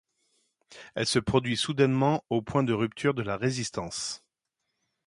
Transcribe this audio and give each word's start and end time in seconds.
Elle 0.95 1.05
se 1.05 1.19
produit 1.19 1.55
soudainement 1.55 2.23
au 2.31 2.41
point 2.41 2.63
de 2.63 2.73
rupture 2.73 3.13
de 3.13 3.21
la 3.21 3.37
résistance. 3.37 4.23